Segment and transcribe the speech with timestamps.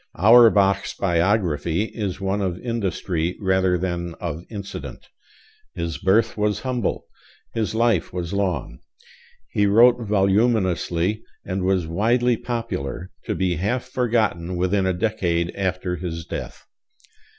[0.17, 5.07] Auerbach's biography is one of industry rather than of incident.
[5.75, 7.05] His birth was humble.
[7.53, 8.79] His life was long.
[9.51, 15.97] He wrote voluminously and was widely popular, to be half forgotten within a decade after
[15.97, 16.65] his death.